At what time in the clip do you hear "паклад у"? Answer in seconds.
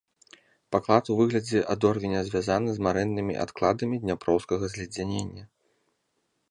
0.75-1.17